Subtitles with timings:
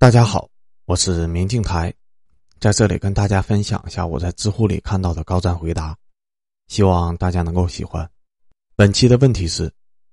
[0.00, 0.48] 大家好，
[0.84, 1.92] 我是明镜台，
[2.60, 5.96] 在这里跟大家分享一下我在知乎里看到的高赞回答，
[6.68, 8.08] 希望大家能够喜欢。
[8.76, 9.68] 本期的问题是：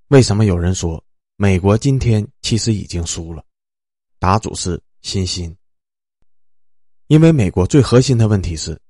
[0.08, 1.04] 为什么有人说
[1.36, 3.44] 美国今天其实已经输了？
[4.18, 5.56] 答主是欣欣。
[7.06, 8.81] 因为美国最核心的问题是，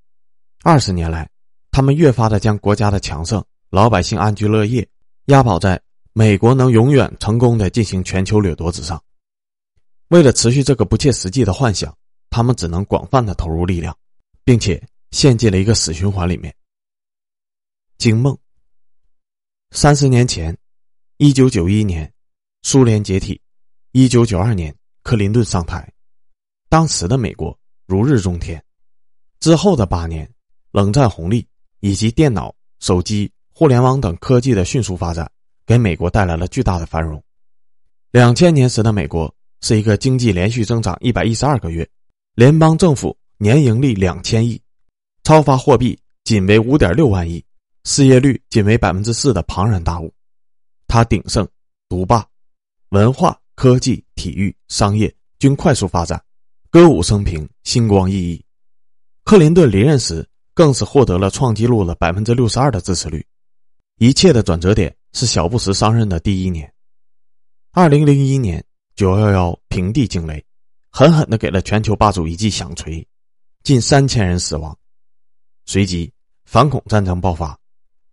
[0.64, 1.30] 二十年来，
[1.72, 4.88] 他们越发的将国家的强盛、老百姓安居乐业
[5.26, 5.82] 押宝在
[6.14, 9.04] 美国能永远成功的进行全球掠夺之上。
[10.10, 11.96] 为了持续这个不切实际的幻想，
[12.30, 13.98] 他们只能广泛的投入力量，
[14.44, 16.56] 并且陷进了一个死循环里面。
[17.98, 18.38] 惊梦。
[19.72, 20.56] 三十年前，
[21.18, 22.12] 一九九一年，
[22.62, 23.36] 苏联解体；
[23.94, 25.92] 一九九二年，克林顿上台。
[26.70, 28.64] 当时的美国如日中天。
[29.40, 30.30] 之后的八年，
[30.72, 31.48] 冷战红利
[31.80, 35.30] 以及电脑、手机、互联网等科技的迅速发展，
[35.66, 37.22] 给美国带来了巨大的繁荣。
[38.12, 39.34] 两千年时的美国。
[39.66, 41.90] 是一个经济连续增长一百一十二个月，
[42.36, 44.62] 联邦政府年盈利两千亿，
[45.24, 47.44] 超发货币仅为五点六万亿，
[47.84, 50.14] 失业率仅为百分之四的庞然大物。
[50.86, 51.48] 它鼎盛
[51.90, 52.24] 独霸，
[52.90, 56.24] 文化、科技、体育、商业均快速发展，
[56.70, 58.46] 歌舞升平，星光熠熠。
[59.24, 63.26] 克林顿离任时，更是获得了创纪录的百分之六十二的支持率。
[63.98, 66.72] 一切的转折点是小布什上任的第一年，
[67.72, 68.64] 二零零一年。
[68.96, 70.42] 九幺幺平地惊雷，
[70.90, 73.06] 狠狠的给了全球霸主一记响锤，
[73.62, 74.78] 近三千人死亡。
[75.66, 76.10] 随即
[76.46, 77.60] 反恐战争爆发，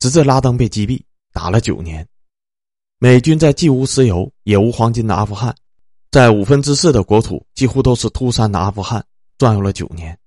[0.01, 1.01] 直至拉登被击毙，
[1.33, 2.05] 打了九年。
[2.99, 5.55] 美军在既无石油也无黄金的阿富汗，
[6.11, 9.05] 在五分之四的国土几乎都是秃山的阿富汗
[9.39, 10.19] 转悠了九年。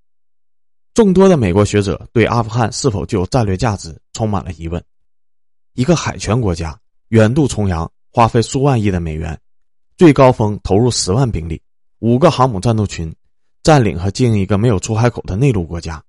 [0.94, 4.82] 众多的美国学者对阿富汗是否具有战略价值充满了疑问。
[5.74, 9.38] 一个海权国家远渡重洋，花费数万亿的美元。
[9.96, 11.62] 最高峰投入十万兵力，
[12.00, 13.14] 五个航母战斗群，
[13.62, 16.04] 占领和经营一个没有出海口的内陆国家，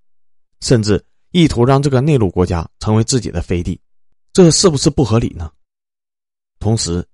[0.60, 3.80] 甚至意图让这个内陆国家成为自己的飞地，
[4.34, 5.50] 这是不是不合理呢？
[6.60, 7.06] 同时，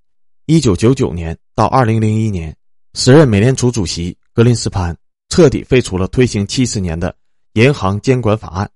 [0.48, 2.56] 一九九九年到二零零一年，
[2.96, 4.98] 时任美联储主席格林斯潘
[5.30, 7.16] 彻底废除了推行七十年的
[7.54, 8.68] 银行监管法案，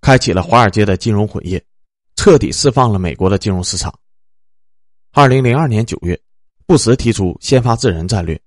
[0.00, 1.64] 开启了华尔街的金融混业，
[2.16, 3.96] 彻底释放了美国的金融市场。
[5.12, 6.20] 二零零二年九月。
[6.66, 8.40] 布什提出先发制人战略。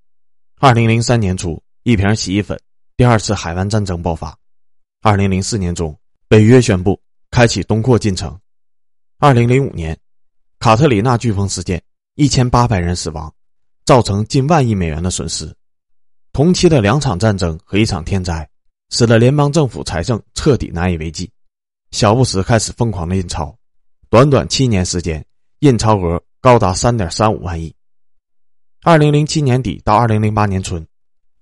[0.59, 2.59] 二零零三年初，一瓶洗衣粉，
[2.97, 4.37] 第二次海湾战争爆发。
[5.01, 5.97] 二零零四年中，
[6.27, 6.99] 北约宣布
[7.31, 8.37] 开启东扩进程。
[9.19, 9.97] 二零零五年，
[10.59, 11.81] 卡特里娜飓风事件，
[12.15, 13.33] 一千八百人死亡，
[13.85, 15.55] 造成近万亿美元的损失。
[16.33, 18.45] 同期的两场战争和一场天灾，
[18.89, 21.31] 使得联邦政府财政彻底难以为继。
[21.91, 23.57] 小布什开始疯狂的印钞，
[24.09, 25.25] 短短七年时间，
[25.59, 27.73] 印钞额高达三点三五万亿。
[28.89, 30.83] 二零零七年底到二零零八年春，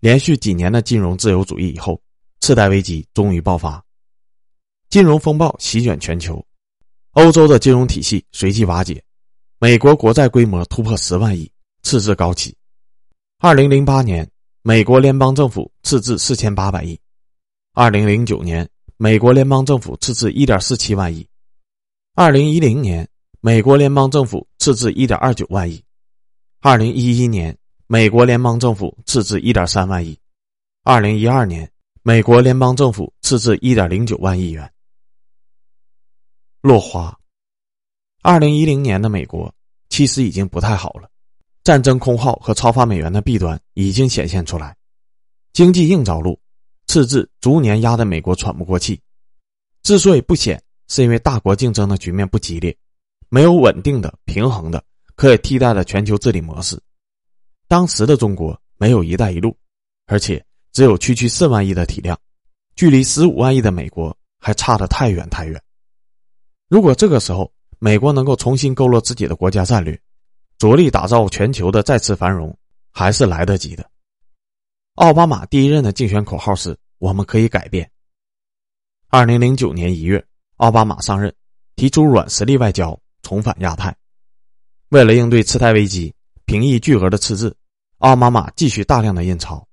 [0.02, 1.98] 连续几年的金融自由主义以后，
[2.42, 3.82] 次贷危机终于爆发，
[4.90, 6.46] 金融风暴席卷全球，
[7.14, 9.02] 欧洲的金融体系随即瓦解，
[9.60, 11.50] 美国国债规模突破十万亿，
[11.84, 12.54] 赤字高企。
[13.40, 14.30] 二零零八年，
[14.62, 16.98] 美国联邦政府赤字四千八百亿；
[17.74, 21.26] 二零零九年，美国联邦政府赤字一点四七万亿；
[22.14, 23.08] 二零一零年，
[23.40, 25.82] 美国联邦政府赤字一点二九万亿。
[26.60, 30.18] 二零一一年，美国联邦政府赤字一点三万亿；
[30.84, 34.70] 二零一二年，美国联邦政府赤字一点零九万亿元。
[36.62, 37.16] 落花。
[38.24, 39.54] 二零一零年的美国
[39.90, 41.08] 其实已经不太好了，
[41.64, 44.76] 战争空耗和超发美元的弊端已经显现出来，
[45.54, 46.40] 经济硬着陆，
[46.88, 49.00] 赤字逐年压得美国喘不过气。
[49.84, 52.76] 之所以不显，是因为大国竞争的局面不激烈，
[53.30, 54.84] 没有稳定的、平衡的。
[55.18, 56.80] 可以替代的全球治理模式，
[57.68, 59.58] 当时的中国没有“一带一路”，
[60.06, 62.16] 而且只有区区四万亿的体量，
[62.76, 65.60] 距离十五万亿的美国还差得太远太远。
[66.70, 70.00] 如果这个时候美国能够重新勾勒自己的国家战略，
[70.60, 72.56] 着力打造全球的再次繁荣，
[72.92, 73.90] 还是来得及的。
[74.94, 77.90] 奥巴马第一任的竞选口号是“我们可以改变”。
[79.10, 80.24] 二零零九年一月，
[80.58, 81.34] 奥巴马上任，
[81.76, 83.96] 提出软实力外交，重返亚太。
[84.90, 86.14] 为了应对次贷危机，
[86.46, 87.54] 平抑巨额的赤字，
[87.98, 89.68] 奥巴马继续大量的印钞。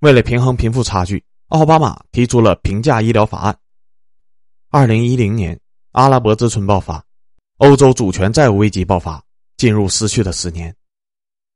[0.00, 3.56] 为了平衡贫富差距，奥巴马提出了平价医疗法案。
[4.70, 5.58] 二零一零年，
[5.92, 7.04] 阿拉伯之春爆发，
[7.58, 9.22] 欧洲主权债务危机爆发，
[9.56, 10.74] 进入失去的十年。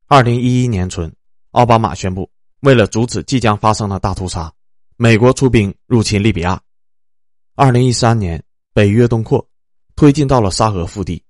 [0.07, 1.13] 二零一一年春，
[1.51, 2.31] 奥巴马宣布，
[2.61, 4.53] 为了阻止即将发生的大屠杀，
[4.97, 6.61] 美国出兵入侵利比亚。
[7.57, 8.41] 二零一三年，
[8.73, 9.45] 北约东扩，
[9.97, 11.21] 推进到了沙俄腹地，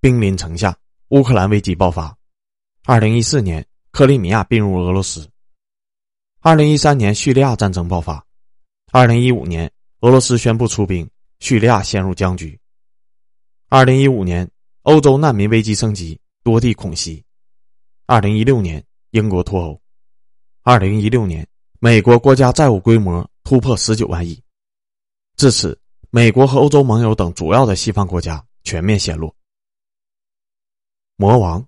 [0.00, 0.76] 兵临城下。
[1.10, 2.14] 乌克兰危机爆发，
[2.84, 5.26] 二零一四年，克里米亚并入俄罗斯。
[6.40, 8.22] 二零一三年叙利亚战争爆发，
[8.92, 11.08] 二零一五年俄罗斯宣布出兵，
[11.40, 12.60] 叙利亚陷入僵局。
[13.70, 14.46] 二零一五年
[14.82, 17.24] 欧洲难民危机升级，多地恐袭。
[18.04, 19.80] 二零一六年英国脱欧，
[20.62, 21.46] 二零一六年
[21.80, 24.38] 美国国家债务规模突破十九万亿。
[25.36, 29.34] 至此，美国和欧洲盟友等主要的西方国家全面陷落。
[31.20, 31.66] 魔王，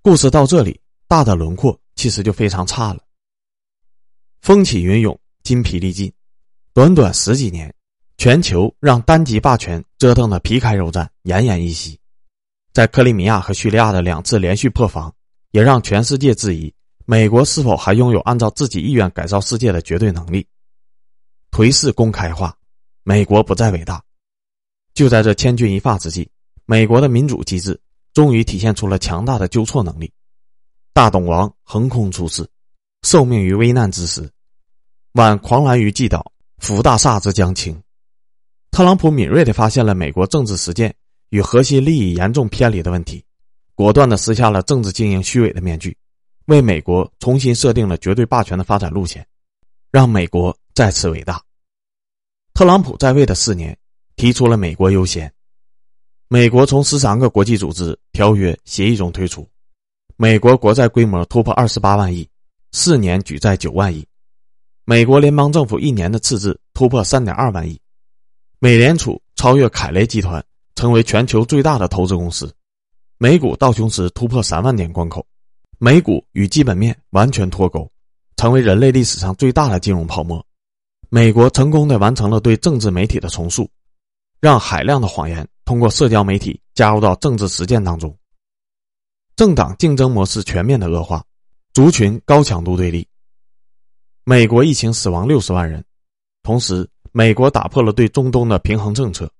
[0.00, 3.04] 故事到这里，大的轮廓其实就非常差了。
[4.40, 6.10] 风起云涌，筋疲力尽，
[6.72, 7.74] 短短十几年，
[8.16, 12.00] 全球让单极霸权折腾的皮开肉绽、奄奄一息。
[12.72, 15.14] 在克里米亚和叙利亚的两次连续破防，
[15.50, 16.72] 也让全世界质疑
[17.04, 20.46] 美国是否还拥有按照自己意愿改造世界的绝对能力。
[21.50, 22.56] 颓势公开化，
[23.02, 24.02] 美国不再伟大。
[24.94, 26.26] 就在这千钧一发之际，
[26.64, 27.78] 美国的民主机制
[28.14, 30.10] 终于体现出了强大的纠错能力。
[30.94, 32.48] 大董王横空出世，
[33.02, 34.30] 受命于危难之时。
[35.12, 37.82] 挽狂澜于既倒，扶大厦之将倾。
[38.70, 40.94] 特朗普敏锐地发现了美国政治实践
[41.30, 43.24] 与核心利益严重偏离的问题，
[43.74, 45.96] 果断地撕下了政治经营虚伪的面具，
[46.46, 49.26] 为美国重新设定了绝对霸权的发展路线，
[49.90, 51.42] 让美国再次伟大。
[52.52, 53.76] 特朗普在位的四年，
[54.14, 55.32] 提出了“美国优先”，
[56.28, 59.46] 美国从十三个国际组织、条约、协议中退出，
[60.16, 62.28] 美国国债规模突破二十八万亿，
[62.72, 64.04] 四年举债九万亿。
[64.86, 67.78] 美国联邦政府一年的赤字突破三点二万亿，
[68.58, 70.44] 美联储超越凯雷集团，
[70.74, 72.52] 成为全球最大的投资公司，
[73.18, 75.24] 美股道琼斯突破三万点关口，
[75.78, 77.90] 美股与基本面完全脱钩，
[78.36, 80.44] 成为人类历史上最大的金融泡沫。
[81.10, 83.68] 美国成功的完成了对政治媒体的重塑，
[84.40, 88.16] 让海量的谎言通过社交媒体加入到政治实践当中，
[89.36, 91.24] 政党竞争模式全面的恶化，
[91.72, 93.08] 族群高强度对立。
[94.24, 95.84] 美国疫情死亡六十万人，
[96.42, 99.30] 同时，美国打破了对中东的平衡政策。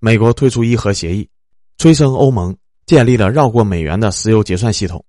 [0.00, 1.28] 美国退出伊核协议，
[1.78, 2.56] 催生欧盟，
[2.86, 5.04] 建立了绕过美元的石油结算系统。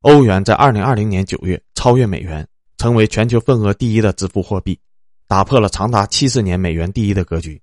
[0.00, 2.46] 欧元在二零二零年九月超越美元，
[2.78, 4.78] 成为全球份额第一的支付货币，
[5.26, 7.60] 打破了长达七十年美元第一的格局。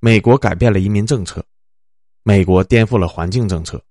[0.00, 1.44] 美国改变了移民政策，
[2.22, 3.82] 美国颠覆了环境政策，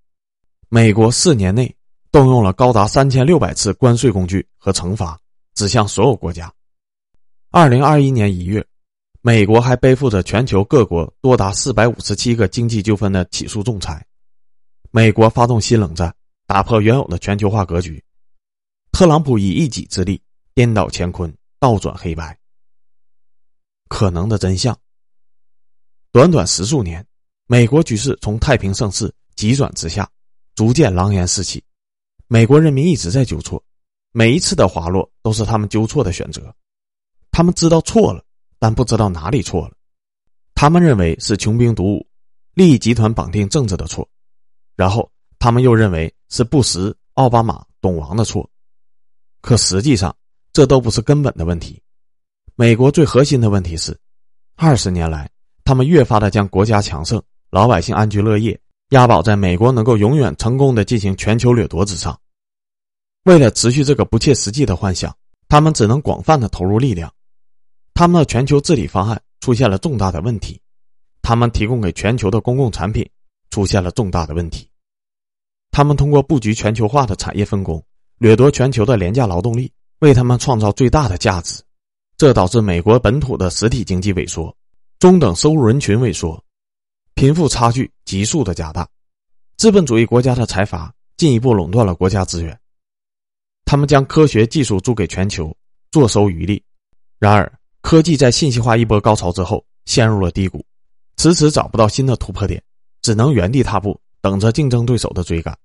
[0.70, 1.76] 美国四年内
[2.12, 5.20] 动用了高达三千六百次关税工具和惩罚。
[5.56, 6.54] 指向所有国家。
[7.50, 8.68] 二零二一年一月，
[9.22, 14.06] 美国还背负着全球各国多达四百五十七个经济纠纷的起诉仲裁。
[14.92, 16.14] 美国发动新冷战，
[16.46, 18.04] 打破原有的全球化格局。
[18.92, 20.22] 特朗普以一己之力
[20.54, 22.38] 颠倒乾坤，倒转黑白。
[23.88, 24.78] 可能的真相：
[26.16, 27.06] 短短十数年，
[27.46, 30.10] 美国局势从太平盛世急转直下，
[30.56, 31.62] 逐渐狼烟四起。
[32.28, 33.62] 美国人民一直在纠错。
[34.14, 36.56] 每一次的滑落都是他们纠错的选择，
[37.32, 38.24] 他们知道错了，
[38.60, 39.76] 但不知道哪里错了。
[40.54, 42.08] 他们认为是穷兵黩武、
[42.54, 44.08] 利益集团绑定政治的错，
[44.78, 48.50] 然后他们又认为是布什、奥巴马、董王的错。
[49.42, 50.16] 可实际上，
[50.54, 51.84] 这都不是根本的问题。
[52.56, 54.00] 美国最核心的问题是，
[54.56, 55.30] 二十年来，
[55.66, 58.58] 他们越发的将国家强盛、老百姓安居乐业
[58.92, 62.18] 押宝在美国能够永远成功的进行全球掠夺之上。
[63.24, 65.14] 为了持续这个不切实际的幻想，
[65.50, 67.12] 他们只能广泛的投入力量。
[67.96, 70.62] 他们的全球治理方案出现了重大的问题，
[71.24, 73.10] 他们提供给全球的公共产品
[73.50, 74.70] 出现了重大的问题。
[75.72, 77.84] 他们通过布局全球化的产业分工，
[78.20, 81.64] 掠夺全球的廉价劳动力，为他们创造最大的价值，
[82.18, 84.56] 这导致美国本土的实体经济萎缩，
[84.98, 86.42] 中等收入人群萎缩，
[87.16, 88.88] 贫富差距急速的加大，
[89.58, 92.58] 资本主义国家的财阀进一步垄断了国家资源。
[93.66, 95.56] 他们将科学技术租给全球，
[95.92, 96.64] 坐收渔利。
[97.20, 100.66] 然而，科技在信息化一波高潮之后陷入了低谷，
[101.18, 102.64] 迟迟找不到新的突破点，
[103.02, 105.58] 只能原地踏步，等着竞争对手的追赶。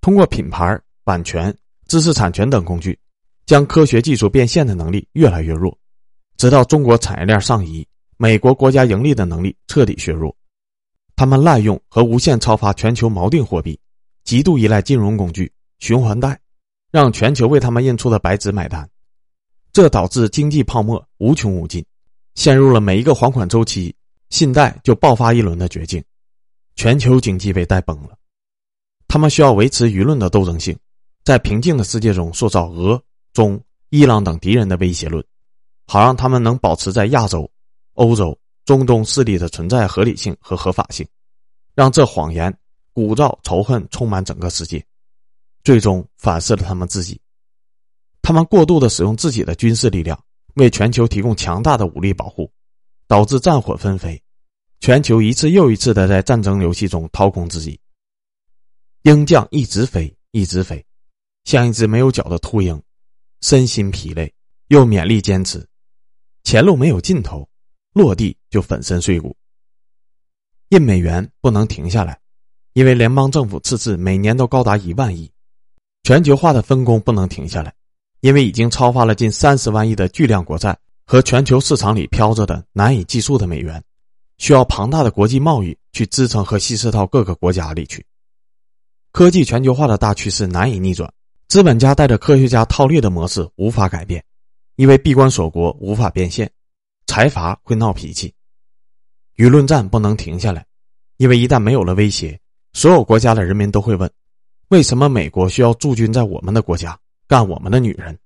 [0.00, 1.56] 通过品牌、版权、
[1.86, 2.98] 知识产权等工具，
[3.46, 5.78] 将科学技术变现的能力越来越弱，
[6.36, 7.86] 直到中国产业链上移，
[8.22, 10.32] 美国国家盈利的能力彻底削弱。
[11.16, 13.76] 他们滥用和无限超发全球锚定货币，
[14.22, 15.50] 极度依赖金融工具、
[15.80, 16.38] 循环贷。
[16.92, 18.88] 让全球为他们印出的白纸买单，
[19.72, 21.84] 这导致经济泡沫无穷无尽，
[22.36, 23.92] 陷入了每一个还款周期
[24.30, 26.00] 信贷就爆发一轮的绝境，
[26.76, 28.10] 全球经济被带崩了。
[29.08, 30.78] 他们需要维持舆论的斗争性，
[31.24, 33.02] 在平静的世界中塑造俄、
[33.32, 35.24] 中、伊朗等敌人的威胁论，
[35.86, 37.50] 好让他们能保持在亚洲、
[37.94, 41.06] 欧洲、中东势力的存在合理性和合法性，
[41.74, 42.56] 让这谎言
[42.92, 44.84] 鼓噪仇恨充满整个世界。
[45.64, 47.20] 最终反噬了他们自己。
[48.20, 50.20] 他们过度的使用自己的军事力量，
[50.54, 52.50] 为全球提供强大的武力保护，
[53.06, 54.20] 导致战火纷飞，
[54.80, 57.78] 全球一次又一次的在战争游戏中掏空自己。
[59.02, 60.84] 鹰将一直飞，一直飞，
[61.44, 62.80] 像一只没有脚的秃鹰，
[63.40, 64.32] 身心疲累，
[64.68, 65.64] 又勉力坚持，
[66.44, 67.48] 前路没有尽头，
[67.92, 69.36] 落地就粉身碎骨。
[70.70, 72.18] 印美元不能停下来，
[72.72, 75.30] 因为联邦政府赤字每年都高达一万亿，
[76.02, 77.74] 全球化的分工不能停下来，
[78.20, 83.82] 因为已经超发了近三十万亿的巨量国债和全球市场里飘着的难以计数的美元，
[84.38, 88.04] 需要庞大的国际贸易去支撑和稀释到各个国家里去。
[89.12, 91.12] 科技全球化的大趋势难以逆转，
[91.48, 94.24] 资本家带着科学家套利的模式无法改变，
[94.76, 96.50] 因为闭关锁国无法变现，
[97.14, 98.32] 财阀会闹脾气，
[99.36, 100.64] 舆论战不能停下来，
[101.18, 102.40] 因为一旦没有了威胁，
[102.72, 104.10] 所有国家的人民都会问：
[104.68, 108.18] 为什么美国需要驻军在我们的国家干我们的女人？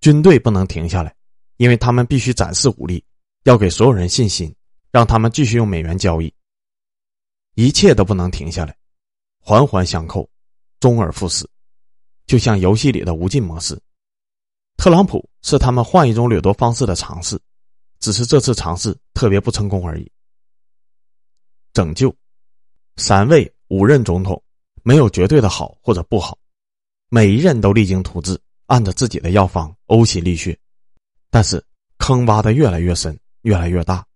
[0.00, 1.14] 军队不能停下来，
[1.58, 3.04] 因为他们必须展示武力，
[3.44, 4.50] 要给所有人信心，
[4.90, 6.32] 让他们继续用美元交易。
[7.56, 8.74] 一切都不能停下来。
[9.38, 10.26] 环环相扣，
[10.80, 11.46] 周而复始，
[12.24, 13.78] 就像游戏里的无尽模式。
[14.78, 17.38] 特朗普是他们换一种掠夺方式的尝试，
[18.06, 20.08] 只是这次尝试特别不成功而已。
[21.72, 22.14] 拯救，
[22.98, 24.40] 三位五任总统
[24.84, 26.38] 没有绝对的好或者不好，
[27.08, 30.56] 每一任都励精图治，按着自己的药方呕心沥血，
[31.30, 31.60] 但是
[31.98, 34.06] 坑挖的越来越深，越来越大。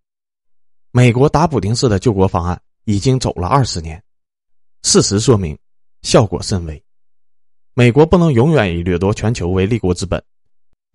[0.93, 4.01] 美国打补丁式的救国方案已经走了二十年。
[4.85, 5.59] 事实说明，
[6.03, 6.81] 效果甚微。
[7.75, 10.23] 美国不能永远以掠夺全球为立国之本，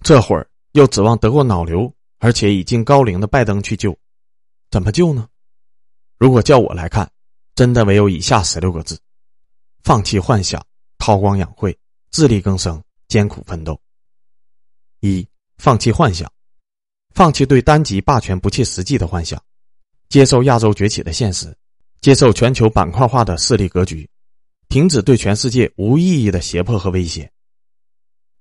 [0.02, 3.98] 这会儿又指望得过脑瘤而且已经高龄的拜登去救，
[4.72, 5.28] 怎么救呢？
[6.18, 7.12] 如果叫我来看，
[7.56, 9.00] 真的唯有以下十六个字：
[9.84, 10.66] 放弃幻想，
[10.98, 11.78] 韬光养晦，
[12.12, 13.80] 自力更生，艰苦奋斗。
[15.02, 16.32] 一、放弃幻想，
[17.14, 19.42] 放弃对单极霸权不切实际的幻想，
[20.10, 21.56] 接受亚洲崛起的现实。
[22.02, 24.08] 接受全球板块化的势力格局，
[24.70, 27.32] 停止对全世界无意义的胁迫和威胁。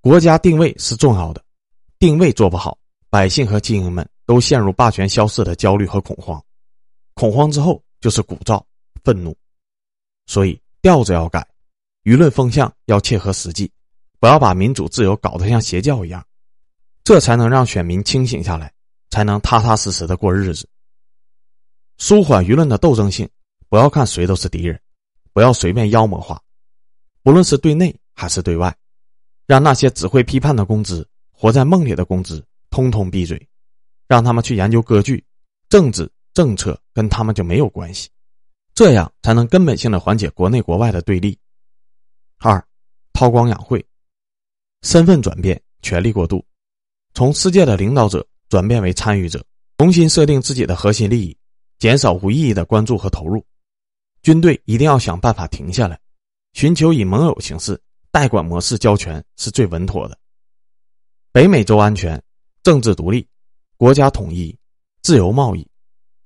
[0.02, 1.42] 国家定位是重要的，
[1.98, 2.76] 定位做不好，
[3.14, 6.44] 百姓和精英们都陷入霸权消逝的焦虑和恐慌。
[7.14, 8.60] 恐慌之后就是鼓噪、
[9.04, 9.32] 愤怒，
[10.26, 11.46] 所以调子要改，
[12.02, 13.70] 舆论风向要切合实际，
[14.18, 16.26] 不要把民主自由搞得像邪教一样，
[17.04, 18.72] 这才能让选民清醒下来，
[19.10, 20.68] 才能踏踏实实的过日子。
[21.98, 23.30] 舒缓舆论的斗争性。
[23.68, 24.80] 不要看谁都是敌人，
[25.32, 26.42] 不要随便妖魔化，
[27.22, 28.76] 不论是对内还是对外，
[29.46, 32.44] 让那些只会批判的公知、活在梦里的公知
[32.74, 33.40] 通通闭嘴，
[34.08, 35.24] 让他们去研究歌剧、
[35.68, 38.10] 政治政策，跟他们就没有关系，
[38.74, 41.38] 这样才能根本性的缓解国内国外的对立。
[42.38, 42.60] 二，
[43.12, 43.86] 韬光养晦，
[44.82, 46.44] 身份转变，权力过渡，
[47.12, 49.46] 从世界的领导者转变为参与者，
[49.78, 51.38] 重新设定自己的核心利益，
[51.78, 53.46] 减少无意义的关注和投入。
[54.22, 55.96] 军队一定要想办法停下来，
[56.54, 60.18] 寻求以盟友形式、代管模式交权是最稳妥的。
[61.30, 62.20] 北美洲安全、
[62.64, 63.28] 政治独立、
[63.76, 64.58] 国家统一、
[65.02, 65.64] 自由贸易、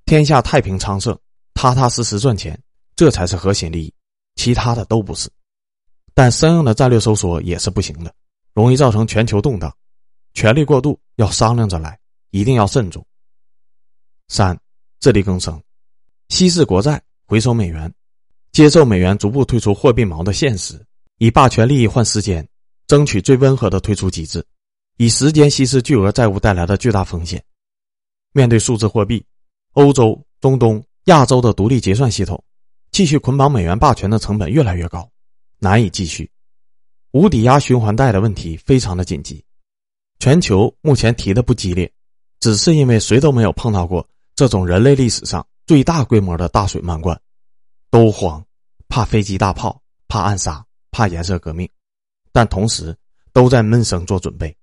[0.05, 1.15] 天下太平昌盛、
[1.53, 2.59] 踏踏实实赚钱，
[2.95, 3.93] 这才是核心利益，
[4.35, 5.29] 其他的都不是。
[6.13, 8.15] 但生硬的战略收缩也是不行的，
[8.53, 9.71] 容易造成全球动荡。
[10.33, 11.99] 权力过度要商量着来，
[12.31, 13.05] 一定要慎重。
[14.29, 14.57] 三、
[15.01, 15.61] 自力更生，
[16.29, 17.01] 稀释国债。
[17.25, 17.93] 回收美元，
[18.53, 20.83] 接受美元逐步退出货币锚的现实，
[21.19, 22.47] 以霸权利益换时间，
[22.87, 24.43] 争取最温和的退出机制，
[25.01, 27.41] 以时间稀释巨额债务带来的巨大风险。
[28.33, 29.25] 面对数字货币，
[29.71, 32.43] 欧洲、中东、亚洲的独立结算系统，
[32.91, 35.09] 继续捆绑美元霸权的成本越来越高，
[35.57, 36.29] 难以继续。
[37.11, 39.41] 无抵押循环贷的问题非常的紧急，
[40.19, 41.89] 全球目前提的不激烈，
[42.41, 45.47] 只是因为谁都没有碰到过这种人类历史上。
[45.65, 47.17] 最大规模的大水漫灌，
[47.89, 48.43] 都慌，
[48.89, 51.69] 怕飞机大炮，怕暗杀，怕颜色革命，
[52.33, 52.93] 但同时
[53.31, 54.53] 都在闷声做准备。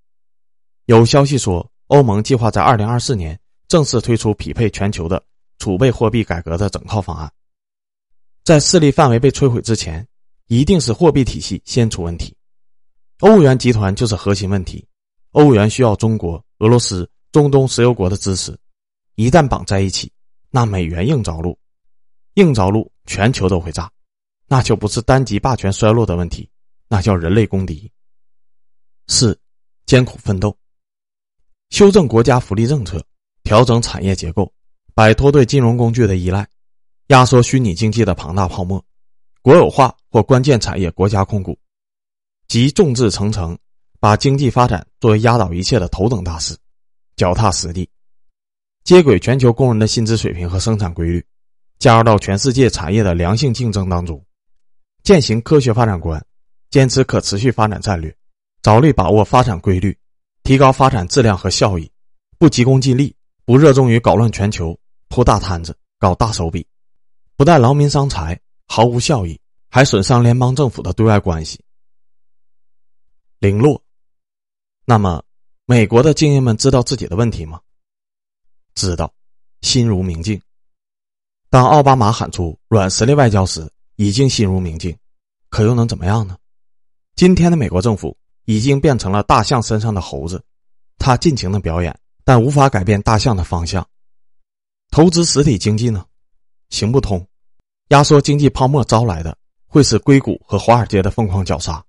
[0.87, 5.21] 有消息说，欧盟计划在二零二四年正式推出匹配全球的
[5.59, 7.31] 储备货币改革的整套方案。
[8.45, 10.07] 在势力范围被摧毁之前，
[10.47, 12.37] 一定是货币体系先出问题。
[13.19, 14.87] 欧元集团就是核心问题，
[15.33, 18.57] 欧元需要中国、俄罗斯、中东石油国的支持，
[19.17, 20.13] 一旦绑在一起。
[20.51, 21.59] 那美元硬着陆，
[22.35, 23.91] 硬着陆，全球都会炸，
[24.47, 26.49] 那就不是单极霸权衰落的问题，
[26.87, 27.91] 那叫人类公敌。
[29.09, 29.37] 四，
[29.85, 30.57] 艰苦奋斗，
[31.71, 33.05] 修正国家福利政策，
[33.43, 34.51] 调整产业结构，
[34.95, 36.47] 摆脱对金融工具的依赖，
[37.09, 38.83] 压缩虚拟经济的庞大泡沫，
[39.43, 41.59] 国有化或关键产业国家控股，
[42.49, 43.59] 集众志成城，
[44.01, 46.57] 把经济发展作为压倒一切的头等大事，
[47.17, 47.89] 脚踏实地，
[48.85, 51.25] 接轨全球工人的薪资水平和生产规律，
[51.79, 54.25] 加入到全世界产业的良性竞争当中，
[55.03, 56.25] 践行科学发展观，
[56.71, 58.17] 坚持可持续发展战略，
[58.63, 59.97] 着力把握发展规律，
[60.47, 61.91] 提高发展质量和效益，
[62.39, 63.13] 不急功近利，
[63.45, 66.65] 不热衷于搞乱全球、铺大摊子、搞大手笔，
[67.37, 71.59] 不但劳民伤财，毫无效益，还损伤联邦政府的对外关系。
[73.41, 73.83] 零落。
[74.85, 75.21] 那么，
[75.65, 77.61] 美国的精英们知道自己的问题吗？
[78.77, 79.13] 知道，
[79.63, 80.41] 心如明镜。
[81.51, 84.97] 当奥巴马喊出“软实力外交”时，已经心如明镜，
[85.49, 86.39] 可又能怎么样呢？
[87.17, 90.43] 今天的美国政府已经变成了大象身上的猴子，
[90.97, 93.87] 他尽情的表演，但无法改变大象的方向。
[94.91, 96.07] 投资实体经济呢，
[96.71, 97.25] 行不通。
[97.89, 99.37] 压缩经济泡沫招来的
[99.67, 101.85] 会是硅谷和华尔街的疯狂绞杀，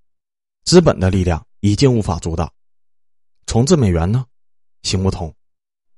[0.63, 2.51] 资本的力量已经无法阻挡。
[3.45, 4.25] 重置美元呢，
[4.83, 5.33] 行不通。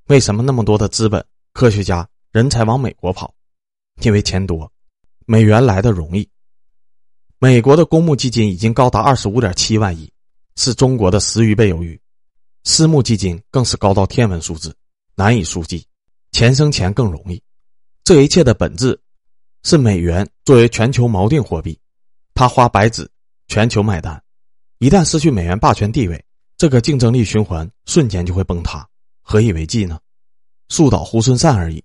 [0.08, 3.34] 为什么那么多的资本、科学家、人才往美国跑？
[4.02, 4.72] 因为钱多，
[5.26, 6.30] 美元来的容易。
[7.38, 10.12] 美国的公募基金已经高达二十五点七万亿，
[10.56, 12.00] 是中国的十余倍有余。
[12.64, 14.76] 私募基金更是高到天文数字，
[15.16, 15.86] 难以数计。
[16.32, 17.42] 钱生钱更容易。
[18.04, 19.00] 这一切的本质
[19.64, 21.80] 是美元作为全球锚定货币，
[22.34, 23.10] 它花白纸，
[23.48, 24.22] 全球买单。
[24.78, 26.24] 一旦失去美元霸权地位，
[26.58, 28.88] 这个竞争力循环瞬间就会崩塌，
[29.22, 30.00] 何以为继呢？
[30.70, 31.84] 树倒猢狲散而已。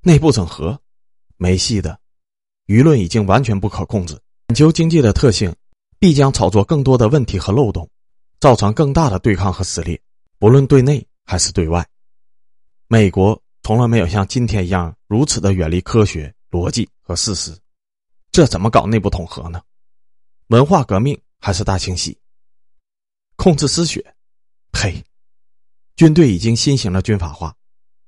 [0.00, 0.78] 内部整合，
[1.36, 1.98] 没戏的。
[2.66, 4.18] 舆论已经完全不可控制。
[4.48, 5.54] 全球经济的特性，
[6.02, 7.88] 必将炒作更多的问题和漏洞，
[8.40, 10.02] 造成更大的对抗和撕裂，
[10.36, 11.88] 不论对内还是对外。
[12.88, 17.56] 美国从来没有像今天一样如此的远离科学逻辑和事实，
[18.32, 19.62] 这怎么搞内部统合呢？
[20.48, 22.18] 文化革命还是大清洗？
[23.36, 24.04] 控制失血，
[24.72, 25.04] 呸！
[25.94, 27.54] 军队已经新型的军阀化。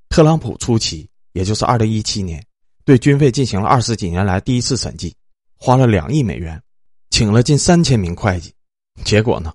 [0.09, 2.44] 特朗普初期，也就是二零一七年，
[2.85, 5.14] 对军费进行了二十几年来第一次审计，
[5.54, 6.61] 花了两亿美元，
[7.14, 8.53] 请了近三千名会计。
[9.05, 9.55] 结果呢，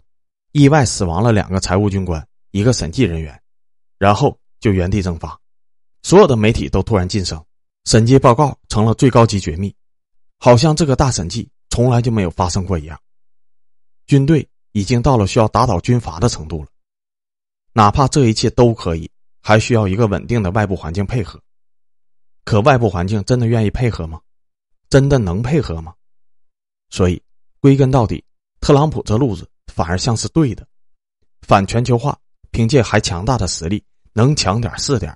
[0.54, 3.38] 意外死亡了两个财务军官，一个审计人员，
[3.98, 5.38] 然后就原地蒸发。
[6.02, 7.44] 所有的媒体都突然晋升，
[7.84, 9.76] 审计报告成了最高级绝密，
[10.38, 12.98] 好像这个大审计从来就没有发生过一样。
[14.08, 14.48] 军队。
[14.72, 16.70] 已经到了需要打倒军阀的程度了，
[17.74, 19.10] 哪怕这一切都可以，
[19.42, 21.42] 还需要一个稳定的外部环境配合。
[22.46, 24.22] 可外部环境真的愿意配合吗？
[24.88, 25.96] 真的能配合吗？
[26.92, 27.20] 所以
[27.60, 28.24] 归根到底，
[28.62, 30.68] 特朗普这路子反而像是对的。
[31.42, 32.18] 反全球化，
[32.52, 35.16] 凭借还强大的实力，能强点是点，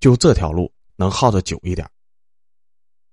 [0.00, 1.88] 就这条路能耗得久一点。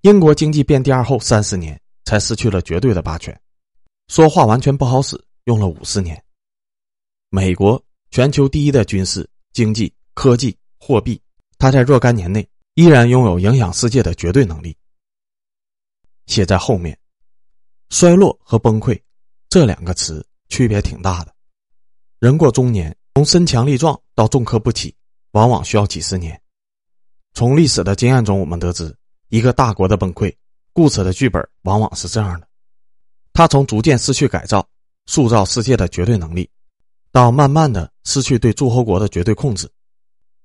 [0.02, 3.39] 英国经济变第二后三十年才失去了绝对的霸权，
[4.08, 5.19] 说话完全不好使。
[5.45, 6.22] 用了五十年，
[7.30, 11.19] 美国全球第一的军事、经济、科技、货币，
[11.58, 14.78] 它在若干年内依然拥有影响世界的绝对能力。
[16.28, 16.95] 写在后面，
[17.89, 18.99] 衰落和崩溃
[19.49, 21.34] 这两个词区别挺大的。
[22.19, 24.95] 人过中年，从身强力壮到重科不起，
[25.32, 26.39] 往往需要几十年。
[27.34, 28.95] 从历史的经验中，我们得知，
[29.30, 30.36] 一个大国的崩溃，
[30.73, 32.47] 故事的剧本往往是这样的：
[33.34, 34.67] 他从逐渐失去改造。
[35.06, 36.47] 塑造世界的绝对能力，
[37.12, 39.67] 到慢慢的失去对诸侯国的绝对控制，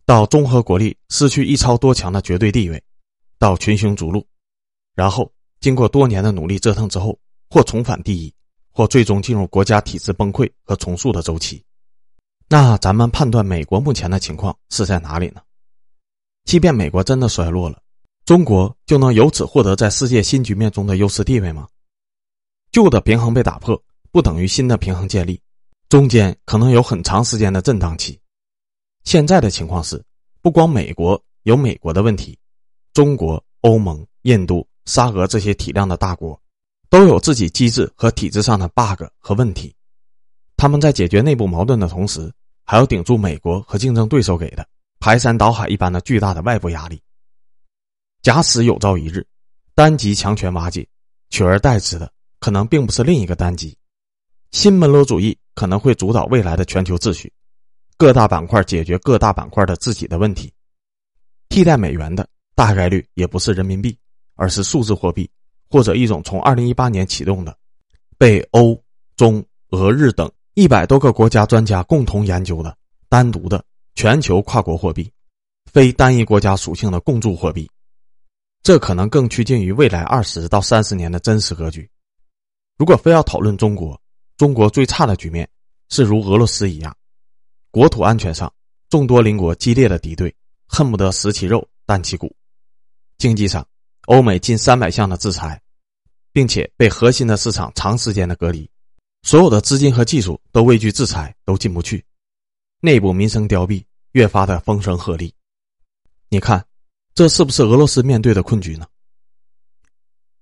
[0.07, 2.83] 到综合国力失去一超多强的绝对地位，
[3.39, 4.27] 到群雄逐鹿，
[4.95, 5.31] 然后
[5.61, 7.19] 经过多年的努力折腾之后，
[7.55, 8.35] 或重返第一，
[8.73, 11.65] 或最终进入国家体制崩溃和重塑的周期。
[12.49, 15.41] 那咱们判断美国目前的情况是在哪里呢？
[16.47, 17.81] 即便美国真的衰落了，
[18.25, 21.69] 中国就能由此获得在世界新局面中的优势地位吗？
[22.73, 23.81] 旧的平衡被打破。
[24.11, 25.41] 不等于新的平衡建立，
[25.89, 28.19] 中间可能有很长时间的震荡期。
[29.05, 30.05] 现在的情况是，
[30.43, 32.37] 不光美国有美国的问题，
[32.93, 36.41] 中国、欧盟、印度、沙俄这些体量的大国，
[36.95, 39.75] 都有自己机制和体制上的 bug 和问题。
[40.57, 44.65] 他们在解决内部矛盾的同时，还要顶住美国和竞争对手给的
[45.01, 47.03] 排山倒海一般的巨大的外部压力。
[48.23, 49.27] 假使有朝一日，
[49.75, 50.87] 单极强权瓦解，
[51.31, 53.77] 取而代之的可能并不是另一个单极。
[54.53, 57.33] 新门罗主义可能会主导未来的全球秩序，
[57.97, 60.53] 各大板块解决各大板块的自己的问题，
[61.49, 63.99] 替代美元的大概率也不是人民币，
[64.37, 65.29] 而是数字货币，
[65.69, 67.57] 或者一种从二零一八年启动的，
[68.19, 68.81] 被欧、
[69.17, 72.77] 中、俄、日等一百多个国家专家共同研究的
[73.09, 75.11] 单独的全球跨国货币，
[75.71, 77.69] 非单一国家属性的共铸货币，
[78.63, 81.89] 这可能更趋近于未来二十到三十年的真实格局。
[82.77, 84.01] 如果非要讨论中国。
[84.37, 85.49] 中国最差的局面，
[85.91, 86.93] 是如俄罗斯一样，
[87.71, 88.53] 国土安全上
[88.91, 90.35] 众多邻国激烈的敌对，
[90.67, 92.27] 恨不得食其肉，啖其骨；
[93.17, 93.65] 经济上，
[94.07, 95.61] 欧美近三百项的制裁，
[96.33, 98.69] 并且被核心的市场长时间的隔离，
[99.23, 102.05] 所有的资金和技术都畏惧制裁，都进不去。
[102.81, 105.33] 内部民生凋敝，越发的风声鹤唳。
[106.29, 106.65] 你看，
[107.15, 108.87] 这是不是俄罗斯面对的困局呢？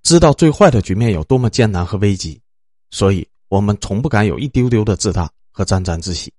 [0.03, 2.41] 知道最坏的局面有多么艰难和危机，
[2.91, 6.33] 所以我们从不敢有一丢丢的自大和沾沾自喜。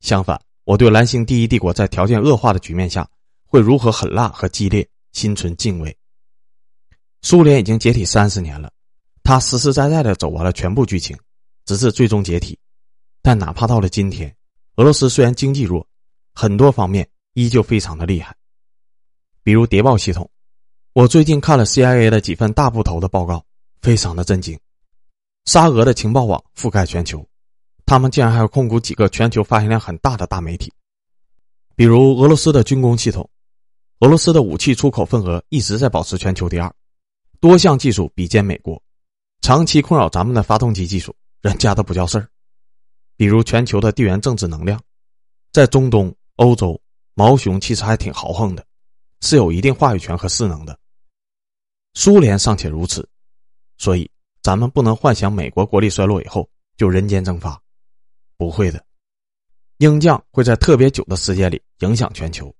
[0.00, 3.08] 相反，我对蓝星第一帝国在条件恶化的局面下
[3.46, 5.96] 会如何狠辣和激烈，心存敬畏。
[7.22, 8.70] 苏联已经解体三十年了，
[9.22, 11.16] 它实实在在的走完了全部剧情，
[11.64, 12.58] 直至最终解体。
[13.22, 14.34] 但哪怕到了今天，
[14.76, 15.86] 俄罗斯虽然经济弱，
[16.34, 18.34] 很多方面依旧非常的厉害，
[19.44, 20.28] 比如谍报系统。
[20.94, 23.42] 我最近看了 CIA 的几份大部头的报告，
[23.80, 24.58] 非常的震惊。
[25.44, 27.24] 沙俄的情报网覆盖全球，
[27.86, 30.72] 他们竟然还要控股几个全球发行量很大的大媒体，
[31.76, 33.28] 比如俄罗斯的军工系统。
[34.00, 36.74] 俄罗斯的武器出口份额一直在保持全球第二，
[37.42, 38.80] 多项技术比肩美国，
[39.40, 42.28] 长期困扰咱们的发动机技术，人家都不叫事儿。
[43.16, 44.80] 比如全球的地缘政治能量，
[45.50, 46.80] 在中东、欧洲，
[47.14, 48.64] 毛熊其实还挺豪横的，
[49.22, 50.78] 是有一定话语权和势能的。
[51.94, 53.08] 苏联尚且如此，
[53.76, 54.08] 所以
[54.40, 57.60] 咱们不能幻想美国国力衰落以后就人间蒸发，
[58.36, 58.80] 不会的。
[59.78, 62.54] 鹰将会在特别久的时间里影响全球，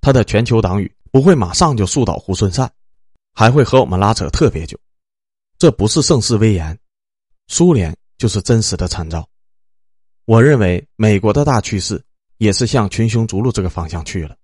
[0.00, 2.72] 他的全球党羽不会马上就树倒猢狲散，
[3.34, 4.78] 还会和我们拉扯特别久。
[5.58, 6.78] 这不是盛世威严，
[7.48, 9.28] 苏联就是真实的参照。
[10.24, 12.02] 我认为美国的大趋势
[12.38, 14.36] 也是向群雄逐鹿这个方向去了。